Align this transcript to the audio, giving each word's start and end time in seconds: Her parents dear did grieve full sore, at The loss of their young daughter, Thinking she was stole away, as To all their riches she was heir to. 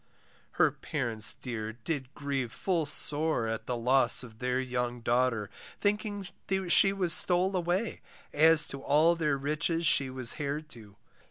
Her 0.53 0.71
parents 0.71 1.31
dear 1.35 1.73
did 1.73 2.11
grieve 2.15 2.51
full 2.51 2.87
sore, 2.87 3.45
at 3.47 3.67
The 3.67 3.77
loss 3.77 4.23
of 4.23 4.39
their 4.39 4.59
young 4.59 5.01
daughter, 5.01 5.51
Thinking 5.77 6.25
she 6.69 6.91
was 6.91 7.13
stole 7.13 7.55
away, 7.55 8.01
as 8.33 8.67
To 8.69 8.81
all 8.81 9.15
their 9.15 9.37
riches 9.37 9.85
she 9.85 10.09
was 10.09 10.37
heir 10.39 10.59
to. 10.59 10.95